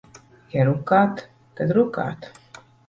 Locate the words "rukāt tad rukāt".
0.69-2.31